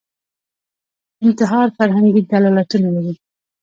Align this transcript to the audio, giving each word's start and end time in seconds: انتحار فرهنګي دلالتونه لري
انتحار 1.25 1.67
فرهنګي 1.77 2.21
دلالتونه 2.31 2.87
لري 2.95 3.13